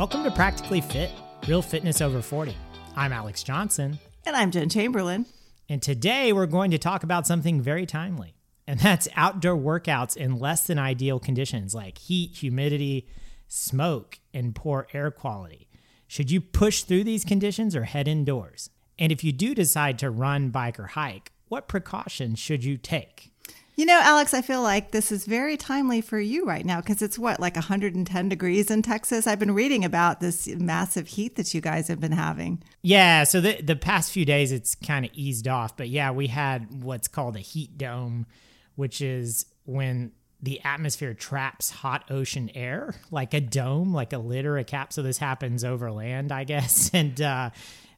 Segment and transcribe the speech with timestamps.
[0.00, 1.10] Welcome to Practically Fit,
[1.46, 2.56] Real Fitness Over 40.
[2.96, 3.98] I'm Alex Johnson.
[4.24, 5.26] And I'm Jen Chamberlain.
[5.68, 8.34] And today we're going to talk about something very timely,
[8.66, 13.08] and that's outdoor workouts in less than ideal conditions like heat, humidity,
[13.46, 15.68] smoke, and poor air quality.
[16.06, 18.70] Should you push through these conditions or head indoors?
[18.98, 23.32] And if you do decide to run, bike, or hike, what precautions should you take?
[23.80, 27.00] You know, Alex, I feel like this is very timely for you right now because
[27.00, 29.26] it's what, like 110 degrees in Texas?
[29.26, 32.62] I've been reading about this massive heat that you guys have been having.
[32.82, 36.26] Yeah, so the the past few days it's kind of eased off, but yeah, we
[36.26, 38.26] had what's called a heat dome,
[38.74, 44.44] which is when the atmosphere traps hot ocean air like a dome, like a lid
[44.44, 44.92] or a cap.
[44.92, 46.90] So this happens over land, I guess.
[46.94, 47.48] And uh,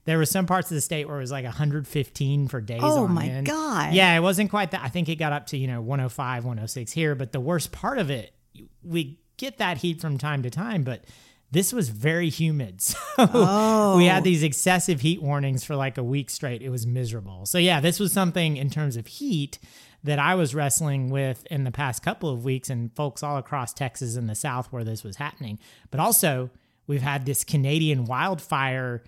[0.04, 2.80] there were some parts of the state where it was like 115 for days.
[2.82, 3.46] Oh my end.
[3.46, 3.92] God.
[3.94, 4.82] Yeah, it wasn't quite that.
[4.82, 7.14] I think it got up to you know 105, 106 here.
[7.14, 8.34] But the worst part of it,
[8.82, 11.04] we get that heat from time to time, but
[11.50, 12.80] this was very humid.
[12.82, 13.96] So Oh.
[13.98, 14.24] we had oh.
[14.24, 16.62] these excessive heat warnings for like a week straight.
[16.62, 17.44] It was miserable.
[17.46, 19.58] So yeah, this was something in terms of heat
[20.02, 23.72] that I was wrestling with in the past couple of weeks and folks all across
[23.72, 25.58] Texas and the South where this was happening.
[25.90, 26.50] But also,
[26.86, 29.02] we've had this Canadian wildfire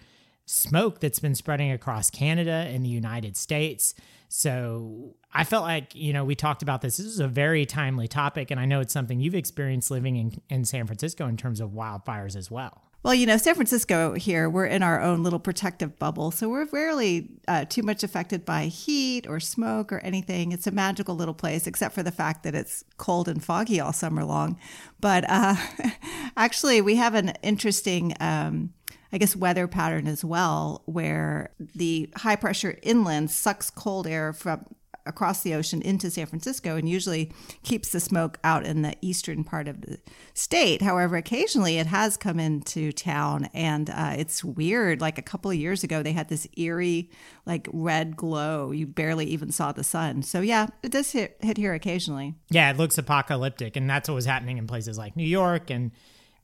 [0.46, 3.94] smoke that's been spreading across Canada and the United States.
[4.28, 6.96] So I felt like, you know, we talked about this.
[6.96, 8.50] This is a very timely topic.
[8.50, 11.70] And I know it's something you've experienced living in, in San Francisco in terms of
[11.70, 12.82] wildfires as well.
[13.04, 16.30] Well, you know, San Francisco here, we're in our own little protective bubble.
[16.30, 20.52] So we're rarely uh, too much affected by heat or smoke or anything.
[20.52, 23.92] It's a magical little place, except for the fact that it's cold and foggy all
[23.92, 24.58] summer long.
[25.00, 25.54] But uh,
[26.36, 28.14] actually, we have an interesting.
[28.20, 28.72] Um,
[29.14, 34.66] I guess weather pattern as well, where the high pressure inland sucks cold air from
[35.06, 37.30] across the ocean into San Francisco and usually
[37.62, 39.98] keeps the smoke out in the eastern part of the
[40.32, 40.82] state.
[40.82, 45.00] However, occasionally it has come into town and uh, it's weird.
[45.00, 47.08] Like a couple of years ago, they had this eerie,
[47.46, 48.72] like red glow.
[48.72, 50.22] You barely even saw the sun.
[50.22, 52.34] So, yeah, it does hit, hit here occasionally.
[52.50, 53.76] Yeah, it looks apocalyptic.
[53.76, 55.92] And that's what was happening in places like New York and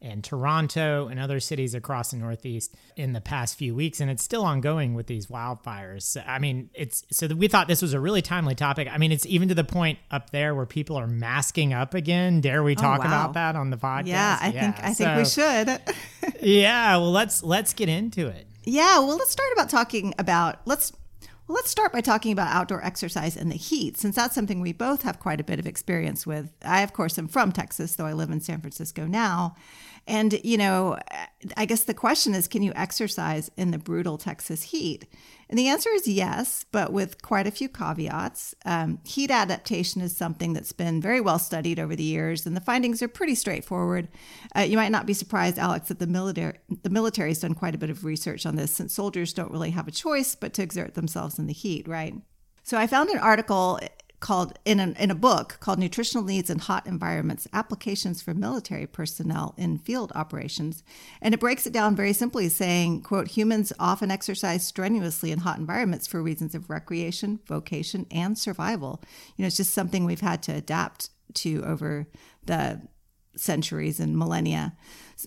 [0.02, 4.22] and Toronto and other cities across the Northeast in the past few weeks, and it's
[4.22, 6.22] still ongoing with these wildfires.
[6.26, 8.88] I mean, it's so we thought this was a really timely topic.
[8.90, 12.40] I mean, it's even to the point up there where people are masking up again.
[12.40, 13.06] Dare we oh, talk wow.
[13.06, 14.06] about that on the podcast?
[14.06, 15.80] Yeah, I think I think we should.
[16.42, 18.46] Yeah, well, let's let's get into it.
[18.64, 20.92] Yeah, well, let's start about talking about let's
[21.50, 24.72] well, let's start by talking about outdoor exercise and the heat, since that's something we
[24.72, 26.52] both have quite a bit of experience with.
[26.64, 29.56] I, of course, am from Texas, though I live in San Francisco now.
[30.10, 30.98] And, you know,
[31.56, 35.06] I guess the question is can you exercise in the brutal Texas heat?
[35.48, 38.52] And the answer is yes, but with quite a few caveats.
[38.64, 42.60] Um, heat adaptation is something that's been very well studied over the years, and the
[42.60, 44.08] findings are pretty straightforward.
[44.56, 47.76] Uh, you might not be surprised, Alex, that the military the military has done quite
[47.76, 50.62] a bit of research on this, since soldiers don't really have a choice but to
[50.62, 52.14] exert themselves in the heat, right?
[52.64, 53.78] So I found an article
[54.20, 58.86] called in, an, in a book called Nutritional Needs in Hot Environments Applications for Military
[58.86, 60.84] Personnel in Field Operations.
[61.20, 65.58] And it breaks it down very simply saying, quote, humans often exercise strenuously in hot
[65.58, 69.02] environments for reasons of recreation, vocation, and survival.
[69.36, 72.06] You know, it's just something we've had to adapt to over
[72.44, 72.82] the
[73.36, 74.74] centuries and millennia.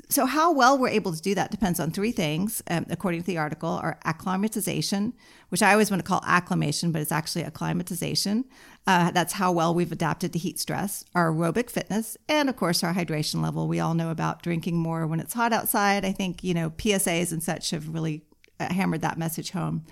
[0.09, 3.28] So, how well we're able to do that depends on three things, um, according to
[3.28, 5.14] the article: our acclimatization,
[5.50, 8.46] which I always want to call acclimation, but it's actually acclimatization.
[8.88, 12.84] Uh, that's how well we've adapted to heat stress, our aerobic fitness, and of course,
[12.84, 13.68] our hydration level.
[13.68, 16.03] We all know about drinking more when it's hot outside.
[16.03, 18.24] I think, you know, PSAs and such have really
[18.63, 19.84] Uh, hammered that message home.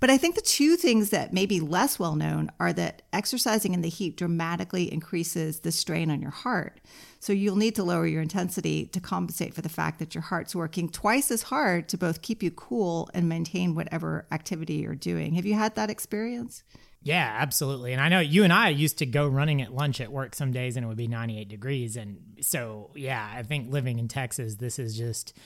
[0.00, 3.74] But I think the two things that may be less well known are that exercising
[3.74, 6.80] in the heat dramatically increases the strain on your heart.
[7.20, 10.54] So you'll need to lower your intensity to compensate for the fact that your heart's
[10.54, 15.34] working twice as hard to both keep you cool and maintain whatever activity you're doing.
[15.34, 16.62] Have you had that experience?
[17.02, 17.92] Yeah, absolutely.
[17.92, 20.52] And I know you and I used to go running at lunch at work some
[20.52, 21.96] days and it would be 98 degrees.
[21.96, 25.36] And so, yeah, I think living in Texas, this is just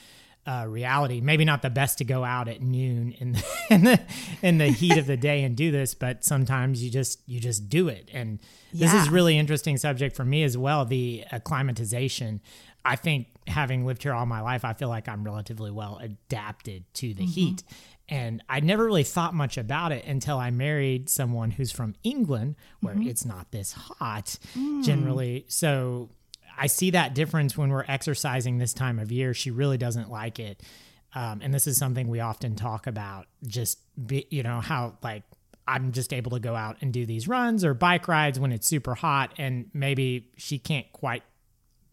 [0.45, 1.21] uh, reality.
[1.21, 3.99] Maybe not the best to go out at noon in the, in the
[4.41, 7.69] in the heat of the day and do this, but sometimes you just you just
[7.69, 8.09] do it.
[8.13, 8.39] And
[8.73, 10.85] this is really interesting subject for me as well.
[10.85, 12.41] The acclimatization.
[12.85, 16.83] I think having lived here all my life, I feel like I'm relatively well adapted
[16.95, 17.31] to the mm-hmm.
[17.31, 17.63] heat.
[18.09, 22.55] And I never really thought much about it until I married someone who's from England,
[22.81, 23.07] where mm-hmm.
[23.07, 24.83] it's not this hot mm.
[24.83, 25.45] generally.
[25.47, 26.09] So
[26.57, 29.33] I see that difference when we're exercising this time of year.
[29.33, 30.61] She really doesn't like it.
[31.15, 35.23] Um, and this is something we often talk about just, be, you know, how like
[35.67, 38.67] I'm just able to go out and do these runs or bike rides when it's
[38.67, 39.33] super hot.
[39.37, 41.23] And maybe she can't quite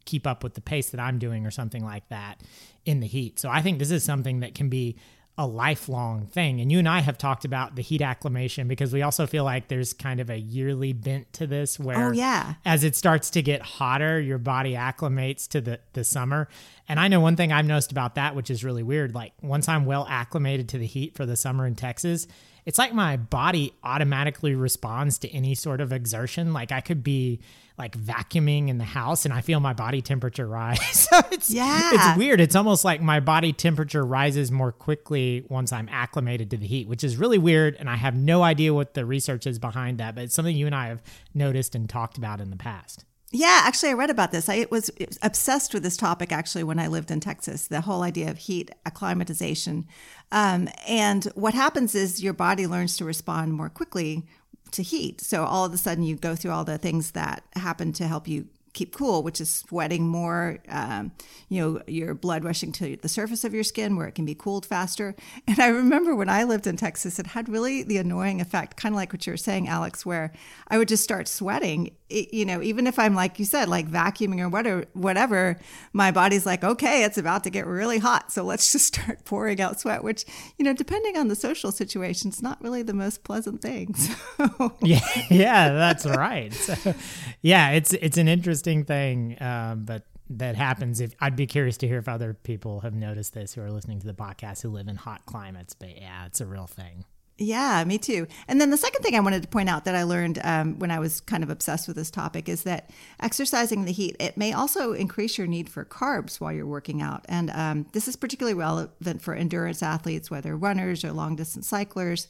[0.05, 2.41] keep up with the pace that I'm doing or something like that
[2.85, 3.39] in the heat.
[3.39, 4.97] So I think this is something that can be
[5.41, 6.61] a lifelong thing.
[6.61, 9.69] And you and I have talked about the heat acclimation because we also feel like
[9.69, 12.55] there's kind of a yearly bent to this oh, where Oh, yeah.
[12.67, 16.47] as it starts to get hotter, your body acclimates to the, the summer.
[16.91, 19.15] And I know one thing I've noticed about that, which is really weird.
[19.15, 22.27] Like once I'm well acclimated to the heat for the summer in Texas,
[22.67, 26.53] it's like my body automatically responds to any sort of exertion.
[26.53, 27.41] Like I could be
[27.79, 30.81] like vacuuming in the house and I feel my body temperature rise.
[31.11, 31.91] so it's Yeah.
[31.95, 32.41] it's weird.
[32.41, 36.89] It's almost like my body temperature rises more quickly once I'm acclimated to the heat,
[36.89, 37.77] which is really weird.
[37.77, 40.67] And I have no idea what the research is behind that, but it's something you
[40.67, 41.03] and I have
[41.35, 43.05] noticed and talked about in the past.
[43.33, 44.49] Yeah, actually, I read about this.
[44.49, 44.91] I was
[45.23, 47.69] obsessed with this topic actually when I lived in Texas.
[47.69, 49.87] The whole idea of heat acclimatization,
[50.33, 54.27] um, and what happens is your body learns to respond more quickly
[54.73, 55.21] to heat.
[55.21, 58.27] So all of a sudden, you go through all the things that happen to help
[58.27, 61.13] you keep cool, which is sweating more, um,
[61.49, 64.35] you know, your blood rushing to the surface of your skin where it can be
[64.35, 65.15] cooled faster.
[65.49, 68.95] And I remember when I lived in Texas, it had really the annoying effect, kind
[68.95, 70.33] of like what you were saying, Alex, where
[70.69, 71.91] I would just start sweating.
[72.09, 75.59] It- you know, even if I'm like you said, like vacuuming or whatever, whatever,
[75.93, 79.61] my body's like, okay, it's about to get really hot, so let's just start pouring
[79.61, 80.05] out sweat.
[80.05, 80.25] Which,
[80.59, 83.95] you know, depending on the social situation, it's not really the most pleasant thing.
[84.37, 84.75] So.
[84.83, 85.01] Yeah,
[85.31, 86.53] yeah, that's right.
[86.53, 86.95] So,
[87.43, 91.01] yeah, it's it's an interesting thing, um, but that happens.
[91.01, 94.01] If I'd be curious to hear if other people have noticed this who are listening
[94.01, 95.75] to the podcast who live in hot climates.
[95.75, 97.05] But yeah, it's a real thing.
[97.43, 98.27] Yeah, me too.
[98.49, 100.91] And then the second thing I wanted to point out that I learned um, when
[100.91, 104.37] I was kind of obsessed with this topic is that exercising in the heat it
[104.37, 108.15] may also increase your need for carbs while you're working out, and um, this is
[108.15, 112.29] particularly relevant for endurance athletes, whether runners or long distance cyclers.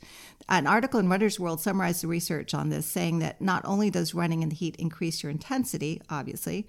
[0.48, 4.14] An article in Runner's World summarized the research on this, saying that not only does
[4.14, 6.68] running in the heat increase your intensity, obviously,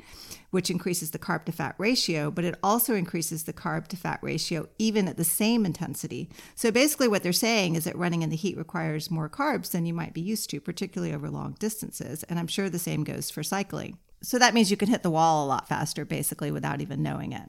[0.49, 4.19] which increases the carb to fat ratio, but it also increases the carb to fat
[4.23, 6.27] ratio even at the same intensity.
[6.55, 9.86] So basically, what they're saying is that running in the heat requires more carbs than
[9.86, 12.24] you might be used to, particularly over long distances.
[12.24, 13.98] And I'm sure the same goes for cycling.
[14.24, 17.33] So that means you can hit the wall a lot faster, basically, without even knowing
[17.33, 17.48] it.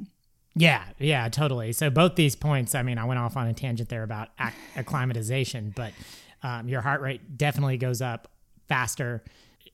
[0.54, 1.72] Yeah, yeah, totally.
[1.72, 4.52] So both these points, I mean, I went off on a tangent there about ac-
[4.76, 5.92] acclimatization, but
[6.42, 8.28] um, your heart rate definitely goes up
[8.68, 9.22] faster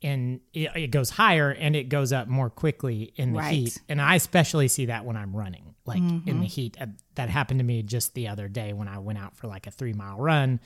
[0.02, 3.52] and it, it goes higher and it goes up more quickly in the Right.
[3.52, 3.78] heat.
[3.88, 6.76] And I especially see that when I'm running, like in the heat.
[6.81, 9.66] Uh, that happened to me just the other day when I went out for like
[9.66, 10.61] a three mile run.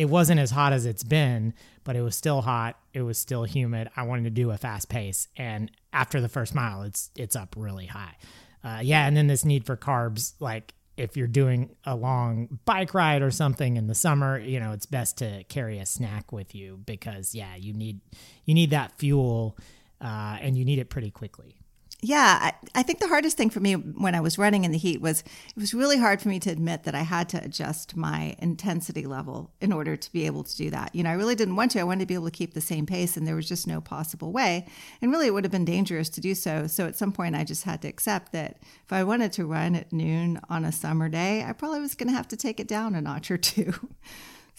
[0.00, 1.52] It wasn't as hot as it's been,
[1.84, 2.78] but it was still hot.
[2.94, 3.90] It was still humid.
[3.94, 7.54] I wanted to do a fast pace, and after the first mile, it's it's up
[7.54, 8.16] really high.
[8.64, 12.94] Uh, yeah, and then this need for carbs, like if you're doing a long bike
[12.94, 16.54] ride or something in the summer, you know, it's best to carry a snack with
[16.54, 18.00] you because yeah, you need
[18.46, 19.58] you need that fuel,
[20.00, 21.59] uh, and you need it pretty quickly.
[22.02, 24.78] Yeah, I, I think the hardest thing for me when I was running in the
[24.78, 27.94] heat was it was really hard for me to admit that I had to adjust
[27.94, 30.94] my intensity level in order to be able to do that.
[30.94, 31.80] You know, I really didn't want to.
[31.80, 33.82] I wanted to be able to keep the same pace, and there was just no
[33.82, 34.66] possible way.
[35.02, 36.66] And really, it would have been dangerous to do so.
[36.66, 39.74] So at some point, I just had to accept that if I wanted to run
[39.74, 42.68] at noon on a summer day, I probably was going to have to take it
[42.68, 43.74] down a notch or two.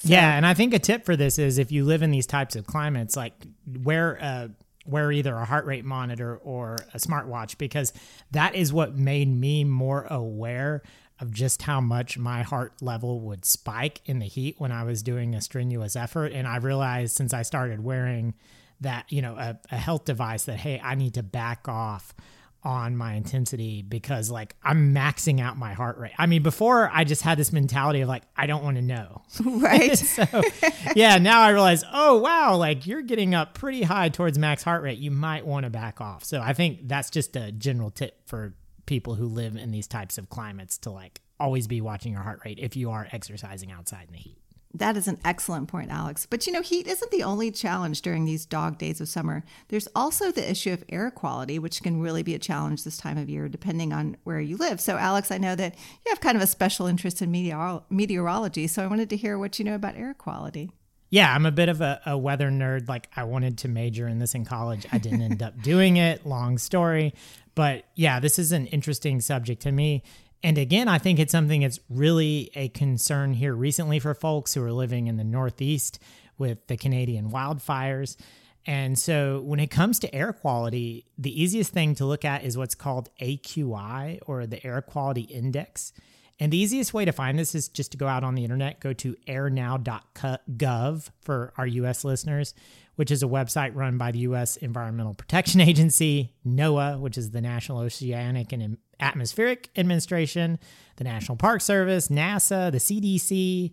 [0.03, 2.55] Yeah, and I think a tip for this is if you live in these types
[2.55, 3.33] of climates, like
[3.83, 4.49] wear a
[4.85, 7.93] wear either a heart rate monitor or a smartwatch because
[8.31, 10.81] that is what made me more aware
[11.19, 15.03] of just how much my heart level would spike in the heat when I was
[15.03, 16.31] doing a strenuous effort.
[16.31, 18.33] And I realized since I started wearing
[18.81, 22.15] that, you know, a, a health device that, hey, I need to back off
[22.63, 26.13] on my intensity because like I'm maxing out my heart rate.
[26.17, 29.21] I mean, before I just had this mentality of like, I don't want to know.
[29.45, 29.97] right?
[29.97, 30.25] so
[30.95, 34.83] yeah, now I realize, oh wow, like you're getting up pretty high towards max heart
[34.83, 34.99] rate.
[34.99, 36.23] You might want to back off.
[36.23, 38.53] So I think that's just a general tip for
[38.85, 42.41] people who live in these types of climates to like always be watching your heart
[42.45, 44.37] rate if you are exercising outside in the heat.
[44.81, 46.25] That is an excellent point, Alex.
[46.27, 49.43] But you know, heat isn't the only challenge during these dog days of summer.
[49.67, 53.19] There's also the issue of air quality, which can really be a challenge this time
[53.19, 54.81] of year, depending on where you live.
[54.81, 58.65] So, Alex, I know that you have kind of a special interest in meteor- meteorology.
[58.65, 60.71] So, I wanted to hear what you know about air quality.
[61.11, 62.89] Yeah, I'm a bit of a, a weather nerd.
[62.89, 64.87] Like I wanted to major in this in college.
[64.91, 66.25] I didn't end up doing it.
[66.25, 67.13] Long story.
[67.53, 70.01] But yeah, this is an interesting subject to me.
[70.43, 74.63] And again, I think it's something that's really a concern here recently for folks who
[74.63, 75.99] are living in the Northeast
[76.37, 78.17] with the Canadian wildfires.
[78.65, 82.57] And so when it comes to air quality, the easiest thing to look at is
[82.57, 85.93] what's called AQI or the Air Quality Index.
[86.39, 88.79] And the easiest way to find this is just to go out on the internet,
[88.79, 92.55] go to airnow.gov for our US listeners,
[92.95, 94.57] which is a website run by the U.S.
[94.57, 100.59] Environmental Protection Agency, NOAA, which is the National Oceanic and Atmospheric Administration,
[100.97, 103.71] the National Park Service, NASA, the CDC,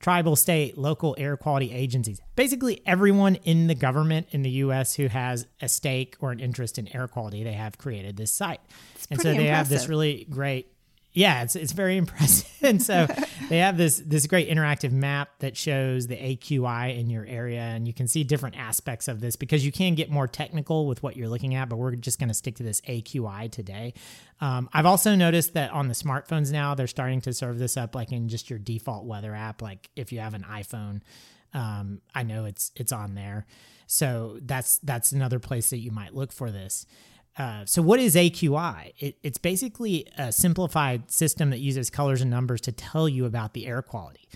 [0.00, 2.20] tribal, state, local air quality agencies.
[2.34, 4.94] Basically, everyone in the government in the U.S.
[4.94, 8.60] who has a stake or an interest in air quality, they have created this site.
[8.94, 9.54] It's and so they impressive.
[9.54, 10.72] have this really great
[11.12, 12.48] yeah, it's it's very impressive.
[12.62, 13.06] and so
[13.48, 17.86] they have this this great interactive map that shows the AQI in your area, and
[17.86, 21.16] you can see different aspects of this because you can get more technical with what
[21.16, 21.68] you're looking at.
[21.68, 23.94] But we're just going to stick to this AQI today.
[24.40, 27.94] Um, I've also noticed that on the smartphones now they're starting to serve this up
[27.94, 29.62] like in just your default weather app.
[29.62, 31.00] Like if you have an iPhone,
[31.52, 33.46] um, I know it's it's on there.
[33.86, 36.86] So that's that's another place that you might look for this.
[37.38, 38.92] Uh, so what is AQI?
[38.98, 43.54] It, it's basically a simplified system that uses colors and numbers to tell you about
[43.54, 44.28] the air quality.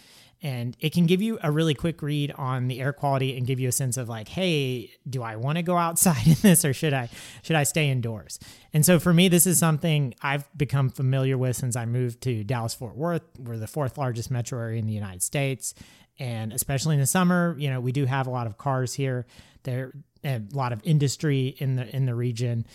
[0.44, 3.58] And it can give you a really quick read on the air quality and give
[3.58, 6.74] you a sense of like, hey, do I want to go outside in this or
[6.74, 7.08] should I
[7.42, 8.38] should I stay indoors?
[8.74, 12.44] And so for me, this is something I've become familiar with since I moved to
[12.44, 13.22] Dallas Fort Worth.
[13.38, 15.74] We're the fourth largest metro area in the United States.
[16.18, 19.26] And especially in the summer, you know, we do have a lot of cars here.
[19.62, 22.66] There a lot of industry in the in the region.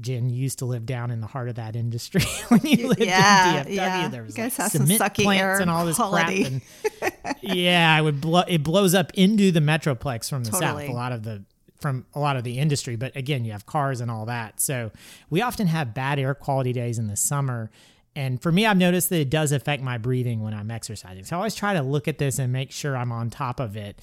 [0.00, 3.62] Jen used to live down in the heart of that industry when you lived Yeah,
[3.62, 3.74] in DFW.
[3.74, 4.08] yeah.
[4.08, 6.60] There was like cement plants and all this quality.
[7.00, 7.12] crap.
[7.32, 8.42] And yeah, it would blow.
[8.46, 10.86] It blows up into the metroplex from the Totally.
[10.86, 10.90] south.
[10.90, 11.42] A lot of the
[11.80, 14.60] from a lot of the industry, but again, you have cars and all that.
[14.60, 14.92] So
[15.28, 17.70] we often have bad air quality days in the summer.
[18.16, 21.24] And for me, I've noticed that it does affect my breathing when I'm exercising.
[21.24, 23.76] So I always try to look at this and make sure I'm on top of
[23.76, 23.98] it.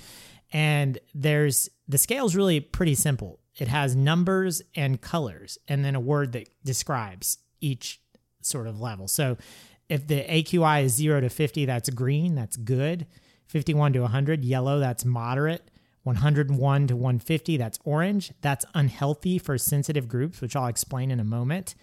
[0.51, 3.39] And there's the scale's really pretty simple.
[3.57, 8.01] It has numbers and colors, and then a word that describes each
[8.41, 9.07] sort of level.
[9.07, 9.37] So
[9.89, 13.07] if the AQI is 0 to 50, that's green, that's good.
[13.47, 15.69] 51 to 100, yellow, that's moderate.
[16.03, 21.25] 101 to 150, that's orange, that's unhealthy for sensitive groups, which I'll explain in a
[21.25, 21.75] moment.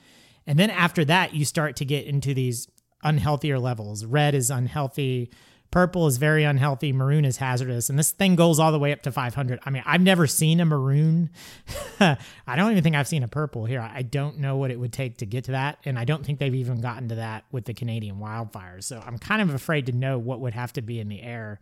[0.46, 2.68] And then after that, you start to get into these
[3.04, 4.04] unhealthier levels.
[4.04, 5.30] Red is unhealthy,
[5.70, 9.02] purple is very unhealthy, maroon is hazardous, and this thing goes all the way up
[9.02, 9.60] to 500.
[9.64, 11.30] I mean, I've never seen a maroon.
[12.00, 12.16] I
[12.56, 13.80] don't even think I've seen a purple here.
[13.80, 16.38] I don't know what it would take to get to that, and I don't think
[16.38, 18.84] they've even gotten to that with the Canadian wildfires.
[18.84, 21.60] So I'm kind of afraid to know what would have to be in the air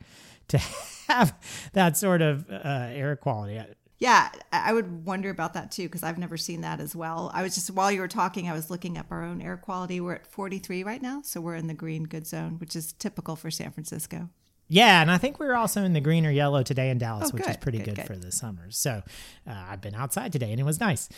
[0.48, 0.58] to
[1.08, 1.34] have
[1.72, 3.60] that sort of uh, air quality.
[3.98, 7.30] Yeah, I would wonder about that too because I've never seen that as well.
[7.32, 10.00] I was just while you were talking, I was looking up our own air quality.
[10.00, 13.36] We're at 43 right now, so we're in the green good zone, which is typical
[13.36, 14.28] for San Francisco.
[14.68, 17.30] Yeah, and I think we were also in the green or yellow today in Dallas,
[17.32, 18.06] Oh, which is pretty good, good, good.
[18.06, 18.70] for the summer.
[18.70, 19.02] So
[19.46, 21.08] uh, I've been outside today and it was nice.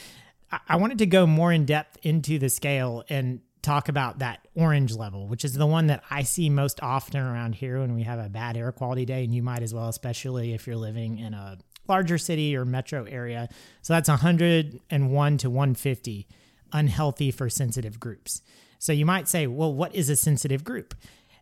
[0.53, 4.47] I-, I wanted to go more in depth into the scale and talk about that
[4.55, 8.03] orange level, which is the one that I see most often around here when we
[8.05, 9.25] have a bad air quality day.
[9.25, 11.59] And you might as well, especially if you're living in a
[11.89, 13.49] larger city or metro area.
[13.83, 16.27] So that's 101 to 150,
[16.73, 18.43] unhealthy for sensitive groups.
[18.79, 20.95] So you might say, well, what is a sensitive group?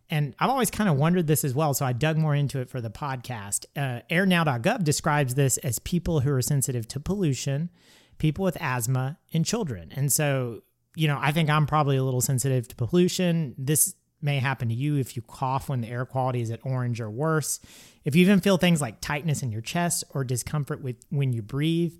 [0.09, 1.73] And I've always kind of wondered this as well.
[1.73, 3.65] So I dug more into it for the podcast.
[3.75, 7.69] Uh, airnow.gov describes this as people who are sensitive to pollution,
[8.17, 9.91] people with asthma, and children.
[9.95, 10.63] And so,
[10.95, 13.53] you know, I think I'm probably a little sensitive to pollution.
[13.57, 16.99] This may happen to you if you cough when the air quality is at orange
[16.99, 17.59] or worse.
[18.03, 21.41] If you even feel things like tightness in your chest or discomfort with when you
[21.41, 21.93] breathe,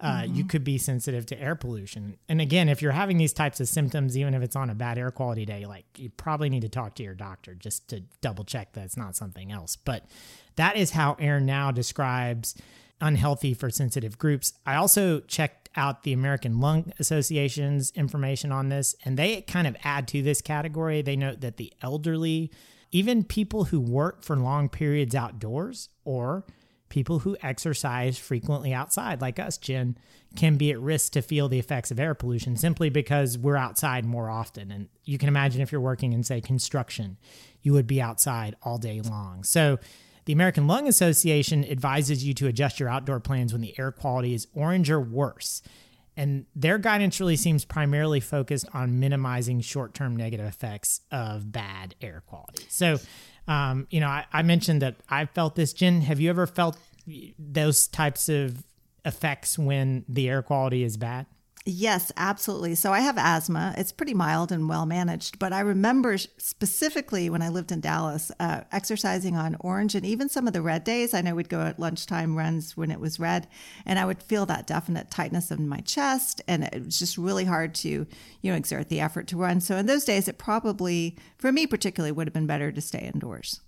[0.00, 2.18] uh, you could be sensitive to air pollution.
[2.28, 4.98] And again, if you're having these types of symptoms, even if it's on a bad
[4.98, 8.44] air quality day, like you probably need to talk to your doctor just to double
[8.44, 9.76] check that it's not something else.
[9.76, 10.04] But
[10.56, 12.54] that is how Air Now describes
[13.00, 14.52] unhealthy for sensitive groups.
[14.66, 19.76] I also checked out the American Lung Association's information on this, and they kind of
[19.84, 21.02] add to this category.
[21.02, 22.50] They note that the elderly,
[22.90, 26.44] even people who work for long periods outdoors, or
[26.88, 29.98] people who exercise frequently outside, like us, Jen,
[30.36, 34.04] can be at risk to feel the effects of air pollution simply because we're outside
[34.04, 34.70] more often.
[34.70, 37.16] And you can imagine if you're working in, say, construction,
[37.62, 39.42] you would be outside all day long.
[39.42, 39.78] So,
[40.24, 44.34] the American Lung Association advises you to adjust your outdoor plans when the air quality
[44.34, 45.62] is orange or worse.
[46.16, 51.94] And their guidance really seems primarily focused on minimizing short term negative effects of bad
[52.00, 52.64] air quality.
[52.68, 52.98] So,
[53.48, 55.72] um, you know, I, I mentioned that I felt this.
[55.72, 56.78] Jen, have you ever felt
[57.38, 58.64] those types of
[59.04, 61.26] effects when the air quality is bad?
[61.66, 62.74] Yes, absolutely.
[62.74, 63.74] So I have asthma.
[63.78, 68.30] It's pretty mild and well managed, but I remember specifically when I lived in Dallas,
[68.38, 71.14] uh, exercising on orange and even some of the red days.
[71.14, 73.48] I know we'd go at lunchtime runs when it was red,
[73.86, 77.46] and I would feel that definite tightness in my chest, and it was just really
[77.46, 79.62] hard to, you know, exert the effort to run.
[79.62, 83.10] So in those days, it probably, for me particularly, would have been better to stay
[83.14, 83.62] indoors.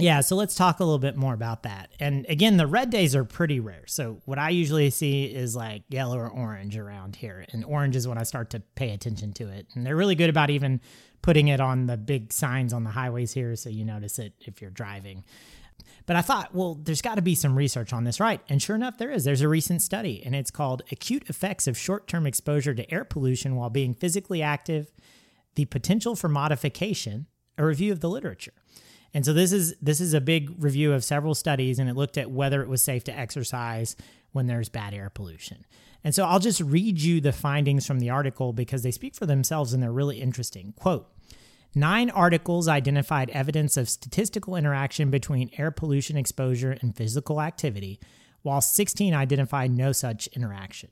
[0.00, 1.90] Yeah, so let's talk a little bit more about that.
[1.98, 3.82] And again, the red days are pretty rare.
[3.86, 7.44] So what I usually see is like yellow or orange around here.
[7.52, 9.66] And orange is when I start to pay attention to it.
[9.74, 10.80] And they're really good about even
[11.20, 14.62] putting it on the big signs on the highways here so you notice it if
[14.62, 15.24] you're driving.
[16.06, 18.40] But I thought, well, there's got to be some research on this, right?
[18.48, 19.24] And sure enough, there is.
[19.24, 23.04] There's a recent study, and it's called Acute Effects of Short Term Exposure to Air
[23.04, 24.90] Pollution While Being Physically Active
[25.56, 27.26] The Potential for Modification,
[27.58, 28.54] a review of the literature.
[29.14, 32.18] And so this is this is a big review of several studies and it looked
[32.18, 33.96] at whether it was safe to exercise
[34.32, 35.64] when there's bad air pollution.
[36.04, 39.26] And so I'll just read you the findings from the article because they speak for
[39.26, 40.74] themselves and they're really interesting.
[40.78, 41.08] Quote
[41.74, 48.00] Nine articles identified evidence of statistical interaction between air pollution exposure and physical activity,
[48.42, 50.90] while 16 identified no such interaction.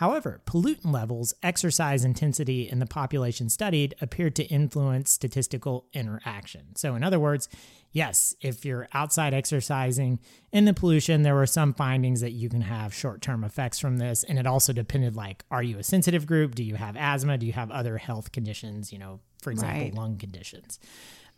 [0.00, 6.74] However, pollutant levels, exercise intensity, and the population studied appeared to influence statistical interaction.
[6.74, 7.50] So, in other words,
[7.92, 10.18] yes, if you're outside exercising
[10.52, 13.98] in the pollution, there were some findings that you can have short term effects from
[13.98, 14.24] this.
[14.24, 16.54] And it also depended like, are you a sensitive group?
[16.54, 17.36] Do you have asthma?
[17.36, 19.94] Do you have other health conditions, you know, for example, right.
[19.94, 20.78] lung conditions?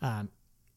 [0.01, 0.29] Um,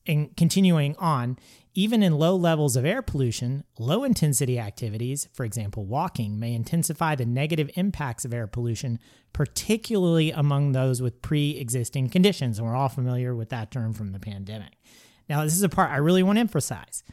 [0.07, 1.37] and continuing on,
[1.73, 7.15] even in low levels of air pollution, low intensity activities, for example, walking, may intensify
[7.15, 8.97] the negative impacts of air pollution,
[9.33, 12.57] particularly among those with pre existing conditions.
[12.57, 14.73] And we're all familiar with that term from the pandemic.
[15.27, 17.03] Now, this is a part I really want to emphasize.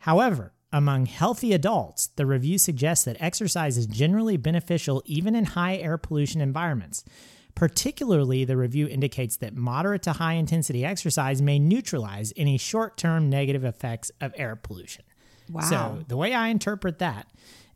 [0.00, 5.76] However, among healthy adults, the review suggests that exercise is generally beneficial even in high
[5.76, 7.04] air pollution environments.
[7.54, 13.30] Particularly, the review indicates that moderate to high intensity exercise may neutralize any short term
[13.30, 15.04] negative effects of air pollution.
[15.48, 15.62] Wow.
[15.62, 17.28] So, the way I interpret that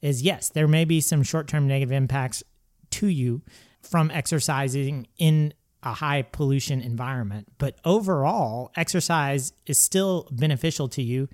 [0.02, 2.42] is yes, there may be some short term negative impacts
[2.90, 3.42] to you
[3.82, 11.28] from exercising in a high pollution environment, but overall, exercise is still beneficial to you,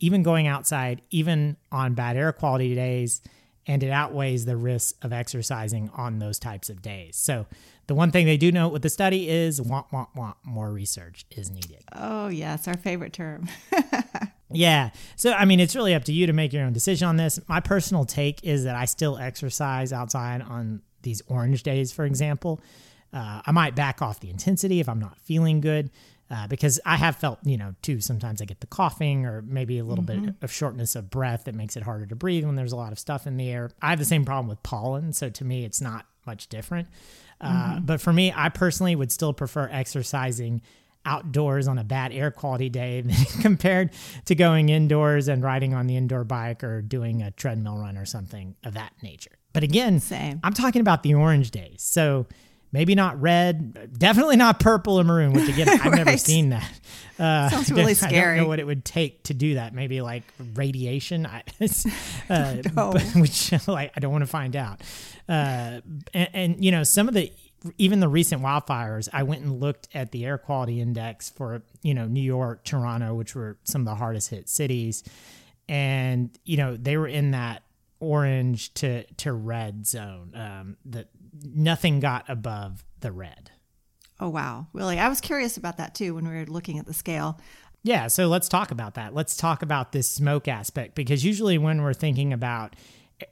[0.00, 3.22] even going outside, even on bad air quality days,
[3.66, 7.16] and it outweighs the risks of exercising on those types of days.
[7.16, 7.46] So,
[7.86, 11.26] the one thing they do note with the study is want, want, want more research
[11.30, 11.84] is needed.
[11.92, 13.46] Oh, yes, our favorite term.
[14.50, 14.90] yeah.
[15.16, 17.38] So, I mean, it's really up to you to make your own decision on this.
[17.46, 22.60] My personal take is that I still exercise outside on these orange days, for example.
[23.12, 25.90] Uh, I might back off the intensity if I'm not feeling good.
[26.30, 29.78] Uh, because I have felt, you know, too, sometimes I get the coughing or maybe
[29.78, 30.24] a little mm-hmm.
[30.26, 32.92] bit of shortness of breath that makes it harder to breathe when there's a lot
[32.92, 33.70] of stuff in the air.
[33.82, 35.12] I have the same problem with pollen.
[35.12, 36.88] So to me, it's not much different.
[37.40, 37.84] Uh, mm-hmm.
[37.84, 40.62] But for me, I personally would still prefer exercising
[41.06, 43.04] outdoors on a bad air quality day
[43.42, 43.90] compared
[44.24, 48.06] to going indoors and riding on the indoor bike or doing a treadmill run or
[48.06, 49.32] something of that nature.
[49.52, 50.40] But again, Same.
[50.42, 51.82] I'm talking about the orange days.
[51.82, 52.26] So
[52.74, 55.94] maybe not red, definitely not purple or maroon, which again, I've right.
[55.94, 56.80] never seen that.
[57.20, 58.32] Uh, Sounds really scary.
[58.32, 59.72] I don't know what it would take to do that.
[59.72, 61.44] Maybe like radiation, I,
[62.28, 64.80] uh, but, which like I don't want to find out.
[65.28, 65.80] Uh,
[66.12, 67.32] and, and, you know, some of the
[67.78, 71.94] even the recent wildfires, I went and looked at the air quality index for you
[71.94, 75.04] know New York, Toronto, which were some of the hardest hit cities,
[75.68, 77.62] and you know they were in that
[78.00, 80.32] orange to to red zone.
[80.34, 81.08] Um, that
[81.42, 83.50] nothing got above the red.
[84.20, 84.98] Oh wow, really?
[84.98, 87.40] I was curious about that too when we were looking at the scale.
[87.82, 89.14] Yeah, so let's talk about that.
[89.14, 92.76] Let's talk about this smoke aspect because usually when we're thinking about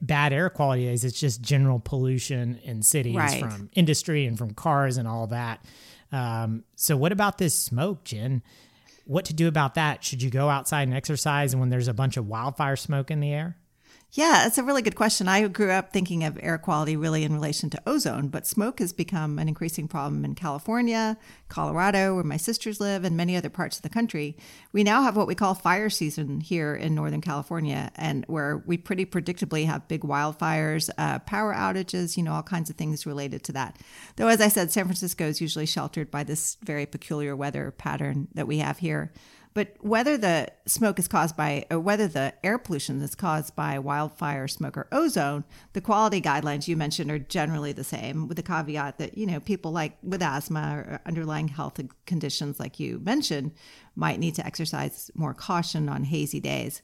[0.00, 3.40] bad air quality days, it's just general pollution in cities right.
[3.40, 5.64] from industry and from cars and all that.
[6.12, 8.42] Um, so, what about this smoke, Jen?
[9.06, 10.04] What to do about that?
[10.04, 13.20] Should you go outside and exercise and when there's a bunch of wildfire smoke in
[13.20, 13.56] the air?
[14.14, 15.26] Yeah, it's a really good question.
[15.26, 18.92] I grew up thinking of air quality really in relation to ozone, but smoke has
[18.92, 21.16] become an increasing problem in California,
[21.48, 24.36] Colorado, where my sisters live, and many other parts of the country.
[24.70, 28.76] We now have what we call fire season here in Northern California, and where we
[28.76, 33.42] pretty predictably have big wildfires, uh, power outages, you know, all kinds of things related
[33.44, 33.78] to that.
[34.16, 38.28] Though, as I said, San Francisco is usually sheltered by this very peculiar weather pattern
[38.34, 39.10] that we have here.
[39.54, 43.78] But whether the smoke is caused by, or whether the air pollution is caused by
[43.78, 48.42] wildfire smoke or ozone, the quality guidelines you mentioned are generally the same, with the
[48.42, 53.52] caveat that, you know, people like with asthma or underlying health conditions, like you mentioned,
[53.94, 56.80] might need to exercise more caution on hazy days.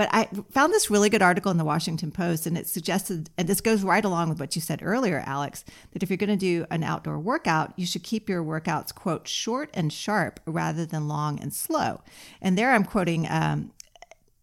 [0.00, 3.46] But I found this really good article in the Washington Post, and it suggested, and
[3.46, 6.36] this goes right along with what you said earlier, Alex, that if you're going to
[6.36, 11.06] do an outdoor workout, you should keep your workouts, quote, short and sharp rather than
[11.06, 12.00] long and slow.
[12.40, 13.72] And there I'm quoting um,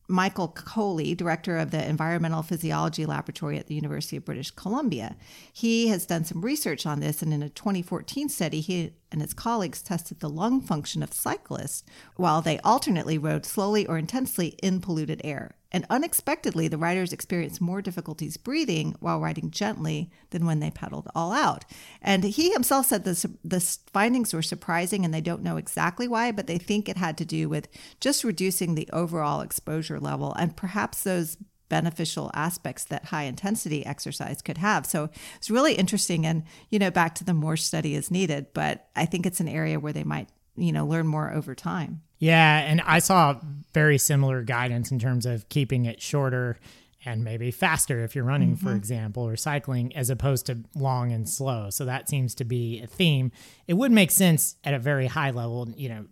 [0.08, 5.18] Michael Koehle, director of the Environmental Physiology Laboratory at the University of British Columbia.
[5.52, 9.34] He has done some research on this, and in a 2014 study, he and his
[9.34, 11.84] colleagues tested the lung function of cyclists
[12.16, 15.57] while they alternately rode slowly or intensely in polluted air.
[15.72, 21.10] And unexpectedly, the riders experienced more difficulties breathing while riding gently than when they pedaled
[21.14, 21.66] all out.
[22.02, 23.60] And he himself said this, the
[23.92, 27.26] findings were surprising and they don't know exactly why, but they think it had to
[27.26, 27.68] do with
[28.00, 31.38] just reducing the overall exposure level and perhaps those
[31.70, 34.86] beneficial aspects that high intensity exercise could have.
[34.86, 36.26] So it's really interesting.
[36.26, 39.50] And, you know, back to the more study is needed, but I think it's an
[39.50, 42.04] area where they might, you know, learn more over time.
[42.20, 43.40] Yeah, and I saw
[43.74, 46.58] very similar guidance in terms of keeping it shorter
[47.06, 48.68] and maybe faster if you're running, mm-hmm.
[48.68, 51.70] for example, or cycling, as opposed to long and slow.
[51.70, 53.32] So that seems to be a theme.
[53.68, 56.06] It would make sense at a very high level, you know,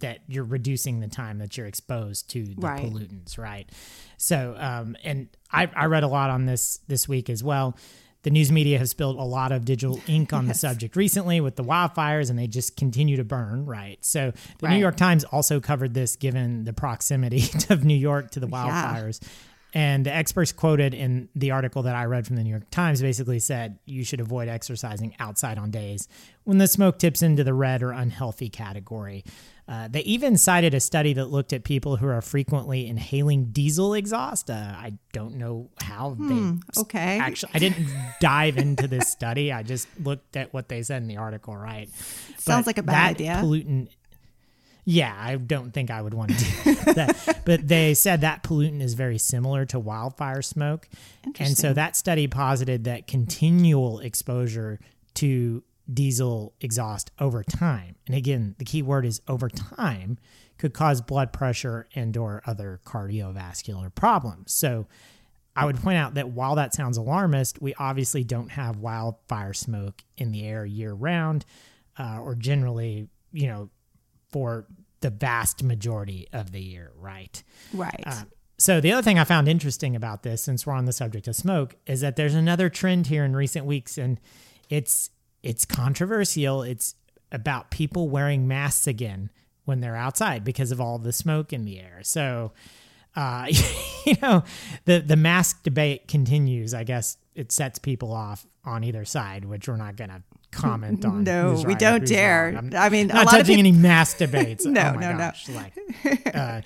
[0.00, 2.82] that you're reducing the time that you're exposed to the right.
[2.82, 3.70] pollutants, right?
[4.18, 7.76] So, um, and I, I read a lot on this this week as well
[8.26, 10.56] the news media has spilled a lot of digital ink on yes.
[10.56, 14.04] the subject recently with the wildfires, and they just continue to burn, right?
[14.04, 14.72] So the right.
[14.72, 19.22] New York Times also covered this given the proximity of New York to the wildfires.
[19.22, 19.28] Yeah.
[19.74, 23.02] And the experts quoted in the article that I read from the New York Times
[23.02, 26.08] basically said you should avoid exercising outside on days
[26.44, 29.24] when the smoke tips into the red or unhealthy category.
[29.68, 33.94] Uh, they even cited a study that looked at people who are frequently inhaling diesel
[33.94, 34.48] exhaust.
[34.48, 36.80] Uh, I don't know how hmm, they.
[36.82, 37.18] Okay.
[37.18, 37.88] Actually, I didn't
[38.20, 39.52] dive into this study.
[39.52, 41.56] I just looked at what they said in the article.
[41.56, 41.88] Right.
[42.38, 43.40] Sounds but like a bad idea.
[43.42, 43.88] Pollutant.
[44.88, 47.42] Yeah, I don't think I would want to do that.
[47.44, 50.88] but they said that pollutant is very similar to wildfire smoke.
[51.40, 54.78] And so that study posited that continual exposure
[55.14, 57.96] to diesel exhaust over time.
[58.06, 60.18] And again, the key word is over time
[60.56, 64.52] could cause blood pressure and or other cardiovascular problems.
[64.52, 64.86] So
[65.56, 70.02] I would point out that while that sounds alarmist, we obviously don't have wildfire smoke
[70.16, 71.44] in the air year round
[71.98, 73.70] uh, or generally, you know,
[74.30, 74.66] for
[75.00, 77.42] the vast majority of the year, right?
[77.72, 78.02] Right.
[78.04, 78.24] Uh,
[78.58, 81.36] so the other thing I found interesting about this, since we're on the subject of
[81.36, 84.18] smoke, is that there's another trend here in recent weeks, and
[84.70, 85.10] it's
[85.42, 86.62] it's controversial.
[86.62, 86.94] It's
[87.30, 89.30] about people wearing masks again
[89.64, 92.00] when they're outside because of all the smoke in the air.
[92.02, 92.52] So,
[93.14, 93.46] uh,
[94.06, 94.42] you know,
[94.86, 96.72] the the mask debate continues.
[96.72, 101.04] I guess it sets people off on either side, which we're not going to comment
[101.04, 101.24] on.
[101.24, 102.60] no, right, we don't dare.
[102.76, 104.64] i mean, not touching any mask debates.
[104.64, 105.48] no, oh no, gosh.
[105.48, 105.54] no.
[105.54, 106.62] Like, uh,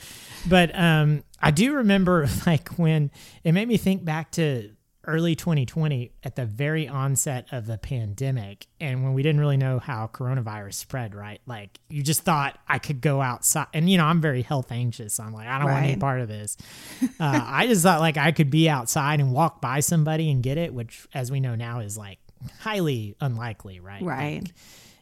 [0.49, 3.11] but um, I do remember like when
[3.45, 4.71] it made me think back to
[5.07, 9.79] early 2020 at the very onset of the pandemic and when we didn't really know
[9.79, 14.05] how coronavirus spread right like you just thought i could go outside and you know
[14.05, 15.73] i'm very health anxious so i'm like i don't right.
[15.73, 16.59] want any part of this
[17.03, 20.59] uh, i just thought like i could be outside and walk by somebody and get
[20.59, 22.19] it which as we know now is like
[22.61, 24.55] highly unlikely right right like,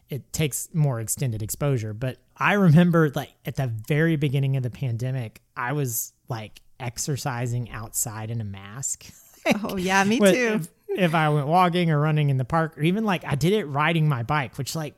[0.09, 4.69] it takes more extended exposure but i remember like at the very beginning of the
[4.69, 9.11] pandemic i was like exercising outside in a mask
[9.63, 10.59] oh yeah, me too.
[10.61, 13.53] If, if I went walking or running in the park, or even like I did
[13.53, 14.95] it riding my bike, which like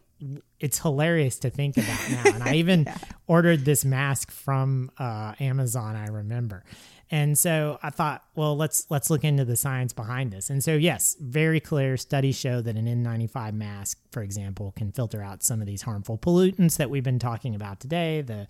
[0.59, 2.23] it's hilarious to think about now.
[2.35, 2.97] And I even yeah.
[3.27, 5.95] ordered this mask from uh, Amazon.
[5.95, 6.63] I remember,
[7.13, 10.49] and so I thought, well, let's let's look into the science behind this.
[10.49, 15.21] And so yes, very clear studies show that an N95 mask, for example, can filter
[15.21, 18.21] out some of these harmful pollutants that we've been talking about today.
[18.21, 18.47] The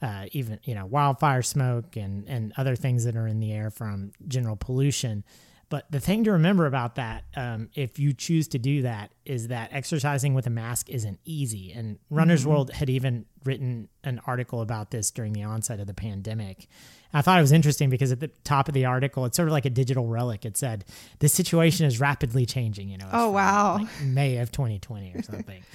[0.00, 3.70] uh, even you know wildfire smoke and and other things that are in the air
[3.70, 5.22] from general pollution.
[5.68, 9.48] But the thing to remember about that, um, if you choose to do that, is
[9.48, 11.70] that exercising with a mask isn't easy.
[11.70, 12.50] And Runner's mm-hmm.
[12.50, 16.66] World had even written an article about this during the onset of the pandemic.
[17.12, 19.52] I thought it was interesting because at the top of the article, it's sort of
[19.52, 20.44] like a digital relic.
[20.44, 20.84] It said,
[21.18, 25.62] "This situation is rapidly changing." You know, oh wow, like May of 2020 or something.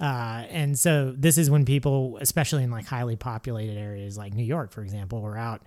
[0.00, 4.44] Uh, and so this is when people, especially in like highly populated areas like New
[4.44, 5.62] York, for example, were out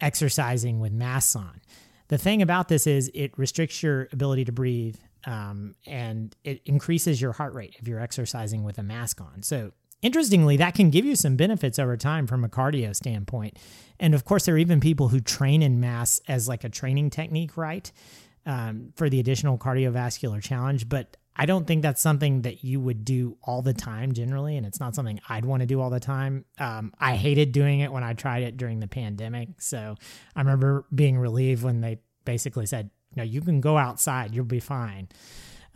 [0.00, 1.60] exercising with masks on.
[2.08, 7.20] The thing about this is it restricts your ability to breathe um, and it increases
[7.20, 9.42] your heart rate if you're exercising with a mask on.
[9.42, 13.58] So interestingly, that can give you some benefits over time from a cardio standpoint.
[13.98, 17.10] And of course, there are even people who train in mass as like a training
[17.10, 17.90] technique, right?
[18.44, 20.88] Um, for the additional cardiovascular challenge.
[20.88, 24.66] But I don't think that's something that you would do all the time generally, and
[24.66, 26.44] it's not something I'd want to do all the time.
[26.58, 29.60] Um, I hated doing it when I tried it during the pandemic.
[29.60, 29.96] So
[30.34, 34.60] I remember being relieved when they basically said, "No, you can go outside; you'll be
[34.60, 35.08] fine."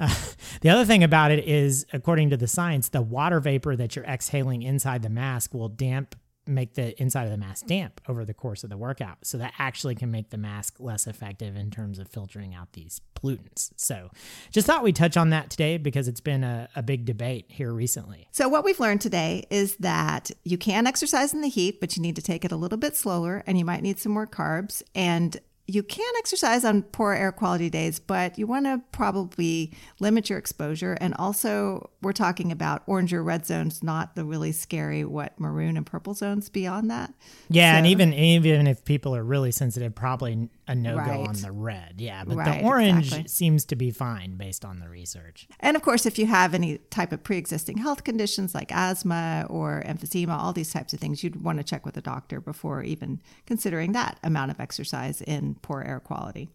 [0.60, 4.04] The other thing about it is, according to the science, the water vapor that you're
[4.04, 8.34] exhaling inside the mask will damp make the inside of the mask damp over the
[8.34, 9.18] course of the workout.
[9.22, 13.00] So that actually can make the mask less effective in terms of filtering out these
[13.14, 13.70] pollutants.
[13.76, 14.10] So
[14.50, 17.72] just thought we'd touch on that today because it's been a, a big debate here
[17.72, 18.28] recently.
[18.32, 22.02] So, what we've learned today is that you can exercise in the heat, but you
[22.02, 24.82] need to take it a little bit slower and you might need some more carbs.
[24.94, 25.38] And
[25.70, 30.38] you can exercise on poor air quality days, but you want to probably limit your
[30.38, 30.96] exposure.
[31.00, 35.76] And also, we're talking about orange or red zones, not the really scary what maroon
[35.76, 37.14] and purple zones beyond that.
[37.48, 41.28] Yeah, so, and even even if people are really sensitive, probably a no go right.
[41.28, 41.94] on the red.
[41.98, 43.28] Yeah, but right, the orange exactly.
[43.28, 45.48] seems to be fine based on the research.
[45.58, 49.46] And of course, if you have any type of pre existing health conditions like asthma
[49.50, 52.84] or emphysema, all these types of things, you'd want to check with a doctor before
[52.84, 56.48] even considering that amount of exercise in poor air quality.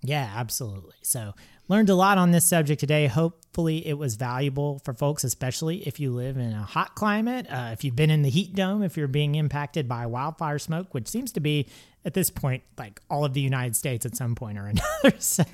[0.00, 0.94] Yeah, absolutely.
[1.02, 1.34] So,
[1.66, 3.08] learned a lot on this subject today.
[3.08, 7.70] Hopefully, it was valuable for folks, especially if you live in a hot climate, uh,
[7.72, 11.08] if you've been in the heat dome, if you're being impacted by wildfire smoke, which
[11.08, 11.68] seems to be
[12.04, 15.16] at this point like all of the United States at some point or another.
[15.18, 15.44] so,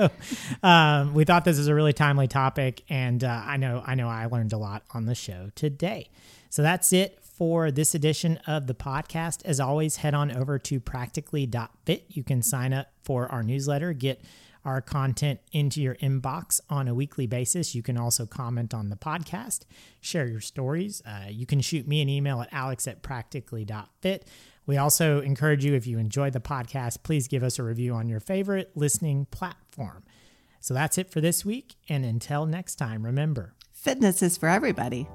[0.63, 4.09] um, we thought this was a really timely topic, and uh, I know I know
[4.09, 6.11] I learned a lot on the show today.
[6.51, 9.45] So that's it for this edition of the podcast.
[9.45, 12.05] As always, head on over to practically.fit.
[12.09, 14.23] You can sign up for our newsletter, get
[14.65, 17.75] our content into your inbox on a weekly basis.
[17.75, 19.63] You can also comment on the podcast,
[20.01, 21.03] share your stories.
[21.05, 24.27] Uh, you can shoot me an email at alex at practically.fit.
[24.67, 28.09] We also encourage you, if you enjoy the podcast, please give us a review on
[28.09, 30.05] your favorite listening platform.
[30.61, 31.77] So that's it for this week.
[31.89, 35.07] And until next time, remember fitness is for everybody.